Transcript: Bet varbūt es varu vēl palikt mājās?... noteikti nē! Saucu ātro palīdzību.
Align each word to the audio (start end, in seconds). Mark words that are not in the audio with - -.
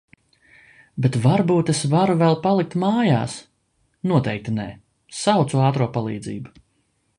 Bet 1.05 1.17
varbūt 1.25 1.69
es 1.73 1.81
varu 1.91 2.15
vēl 2.21 2.39
palikt 2.47 2.73
mājās?... 2.85 3.37
noteikti 4.13 4.57
nē! 4.57 4.67
Saucu 5.21 5.65
ātro 5.71 5.93
palīdzību. 5.99 6.61